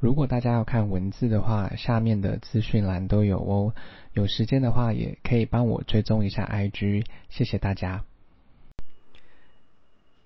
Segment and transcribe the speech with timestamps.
[0.00, 3.74] 如果大家要看文字的话，下面的资讯栏都有哦。
[4.12, 8.04] 有时间的话，也可以帮我追踪一下 IG，谢谢大家。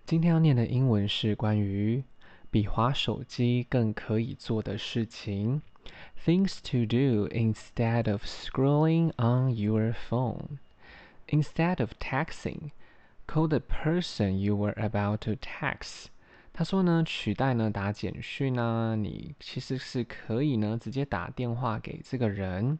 [0.04, 2.04] 今天要念的英文是关于
[2.50, 5.62] 比滑手机更可以做的事情
[6.26, 10.58] ，Things to do instead of scrolling on your phone.
[11.28, 12.72] Instead of texting,
[13.26, 16.11] call the person you were about to text.
[16.52, 22.78] 他说呢，取代呢打简讯呢，你其实是可以呢直接打电话给这个人。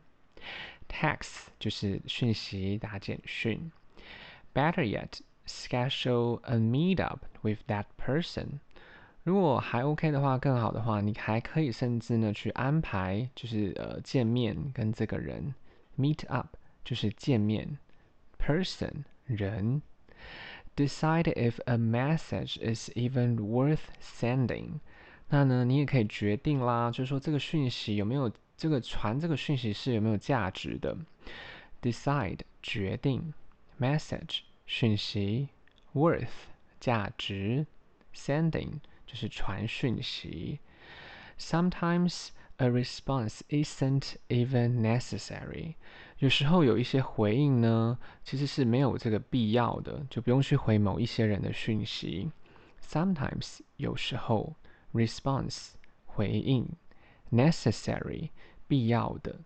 [0.89, 3.73] Text 就是讯息打简讯。
[4.53, 8.59] Better yet, schedule a meetup with that person.
[9.23, 15.55] 如果还 OK 的话，更好的话，你还可以甚至呢去安排，就是呃见面跟这个人。
[15.97, 17.79] Meet up 就是见面。
[18.39, 19.81] Person 人。
[20.76, 24.80] Decide if a message is even worth sending。
[25.30, 30.96] 那呢，你也可以决定啦，就是说这个讯息有没有这个传这个讯息是有没有价值的。
[31.82, 33.34] Decide 决定，
[33.80, 35.50] message 讯息，
[35.94, 36.48] worth
[36.80, 37.66] 价值，
[38.14, 40.60] sending 就是传讯息。
[41.40, 45.76] Sometimes a response isn't even necessary。
[46.23, 52.31] 有时候有一些回应呢，其实是没有这个必要的，就不用去回某一些人的讯息。
[52.81, 54.55] Sometimes 有时候
[54.93, 55.71] ，response
[56.07, 56.69] 回应
[57.33, 58.31] ，necessary
[58.69, 59.41] 必要的。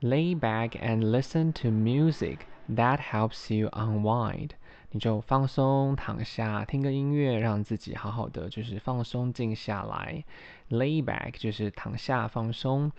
[0.00, 4.50] Lay back and listen to music that helps you unwind。
[4.92, 10.22] 你就放松躺下，听个音乐，让自己好好的就是放松静下来。
[10.70, 12.92] Lay back 就是躺下放松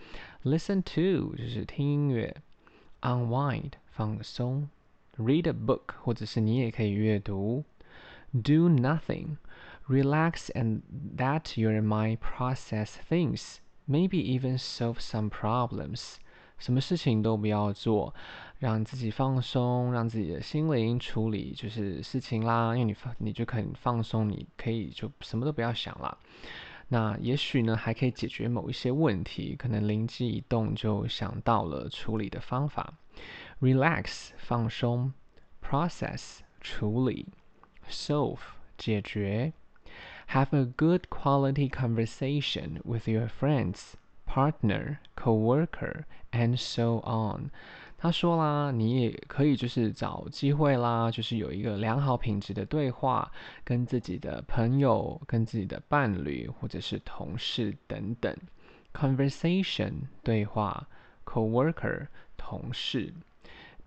[0.44, 2.36] ，listen to 就是听音乐。
[3.00, 4.68] Unwind 放松
[5.16, 7.64] ，read a book 或者是你也可以阅读。
[8.32, 9.36] Do nothing,
[9.88, 10.82] relax and
[11.16, 13.56] let your mind process things,
[13.88, 16.16] maybe even solve some problems。
[16.58, 18.12] 什么事情都不要做，
[18.58, 22.74] 让自己放松，让自己的心灵处理就是事情啦。
[22.74, 26.18] 因为你放，你就可以放松，你可以就什么都不要想了。
[26.87, 32.93] 那也许呢，还可以解决某一些问题，可能灵机一动就想到了处理的方法。
[33.61, 35.13] Relax 放松，
[35.61, 37.27] process 处理，
[37.89, 38.39] solve
[38.77, 39.53] 解决。
[40.29, 43.93] Have a good quality conversation with your friends,
[44.25, 47.51] partner, coworker, and so on.
[48.00, 53.30] 他说啦，你也可以就是找机会啦，就是有一个良好品质的对话，
[53.64, 58.34] 跟自己的朋友、跟自己的伴侣或者是同事等等。
[58.94, 60.88] Conversation 对话
[61.24, 62.06] ，coworker
[62.36, 63.12] 同事。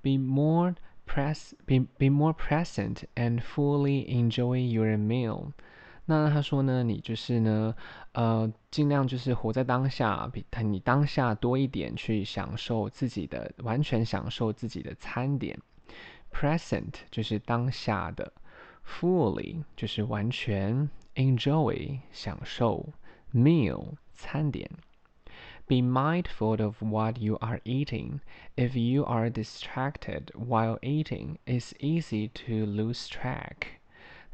[0.01, 0.75] Be more
[1.07, 5.53] pres be be more present and fully enjoy your meal.
[6.10, 7.75] 那他说呢，你就是呢，
[8.12, 15.59] 呃，尽量就是活在当下，比你当下多一点去享受自己的，完全享受自己的餐点。
[16.32, 18.32] Present 就是当下的，
[18.87, 22.92] fully 就是完全，enjoy 享受，
[23.34, 24.70] meal 餐点。
[25.66, 28.20] Be mindful of what you are eating.
[28.54, 33.79] If you are distracted while eating, it's easy to lose track.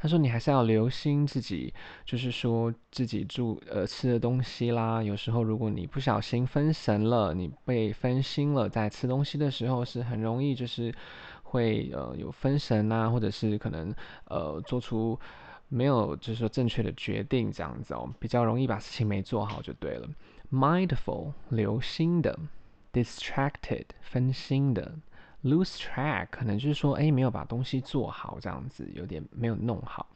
[0.00, 5.02] 他说：“你还是要留心自己，就是说自己住呃吃的东西啦。
[5.02, 10.94] 有时候如果你不小心分神了，你被分心了，在吃东西的时候是很容易就是
[11.42, 13.92] 会呃有分神啊，或者是可能
[14.26, 15.18] 呃做出
[15.68, 20.08] 没有就是说正确的决定这样子哦，比较容易把事情没做好就对了。
[20.52, 22.38] Mindful 留心的
[22.92, 24.94] ，distracted 分心的。”
[25.43, 30.07] Lose track 可能就是说，哎，没有把东西做好，这样子有点没有弄好。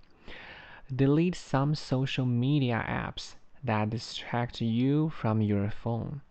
[0.89, 3.31] Delete some social media apps
[3.65, 6.21] that distract you from your phone.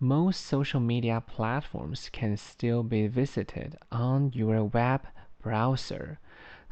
[0.00, 5.00] Most social media platforms can still be visited on your web
[5.42, 6.16] browser.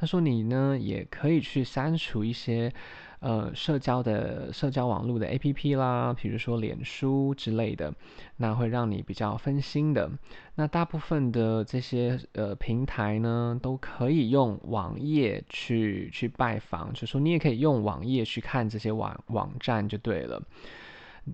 [0.01, 2.73] 他说你呢也可以去删除一些。
[3.21, 7.93] 呃，社交的社交网络的 APP 啦，比如说脸书之类的，
[8.37, 10.09] 那会让你比较分心的。
[10.55, 20.41] 那大部分的这些呃平台呢，都可以用网页去去拜访，就说你也可以用网页去看这些网网站就对了。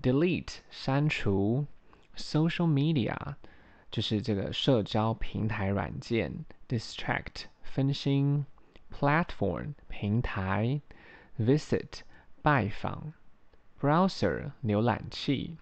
[0.02, 1.64] Delete 删除
[2.18, 3.16] ，Social media
[3.90, 8.44] 就是这个社交平台软件，Distract 分心
[8.92, 10.80] ，Platform 平台。
[11.40, 12.00] Visit
[12.42, 13.12] 拜访
[13.80, 15.56] ，Browser 浏览器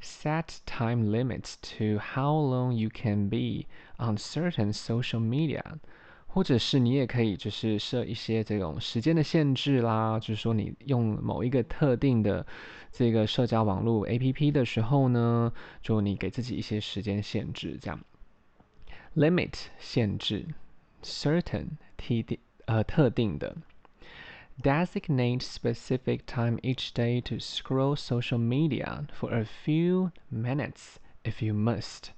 [0.00, 3.66] ，Set time limits to how long you can be
[3.98, 5.62] on certain social media，
[6.26, 12.46] 或者是你也可以就是设一些这种时间的限制啦，就是说你用某一个特定的
[12.90, 15.52] 这个社交网络 APP 的时候呢，
[15.82, 18.00] 就你给自己一些时间限制，这样。
[19.14, 20.46] Limit 限制
[21.02, 21.72] ，certain
[22.06, 23.56] 特定呃特定的。
[24.62, 32.10] Designate specific time each day to scroll social media for a few minutes if you must，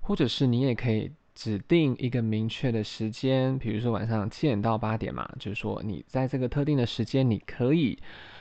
[0.00, 1.12] 或者是你也可以。
[1.36, 7.98] 指定一个明确的时间，比如说晚上七点到八点嘛，就是说你在这个特定的时间，你可以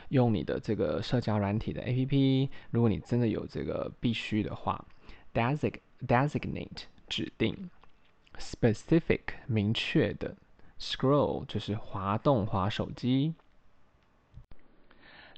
[0.09, 2.49] 用你的这个社交软体的 APP。
[2.69, 4.85] 如果你真的有这个必须的话
[5.33, 7.71] ，designate designate 指定
[8.38, 10.38] ，specific 明确的
[10.79, 13.35] ，scroll 就是滑动滑手机。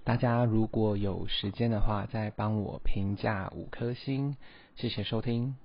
[0.04, 4.38] 大家如果有时间的话，再帮我评价五颗星，
[4.76, 5.56] 谢谢收听。